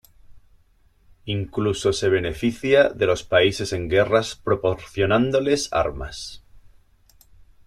Incluso 1.27 1.93
se 1.93 2.09
beneficia 2.09 2.89
de 2.89 3.05
los 3.05 3.21
países 3.23 3.71
en 3.71 3.87
guerras 3.87 4.33
proporcionándoles 4.33 5.71
armas. 5.73 6.41